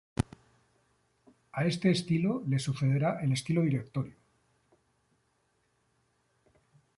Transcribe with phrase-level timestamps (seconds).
[1.51, 4.15] A este estilo le sucederá el Estilo Directorio.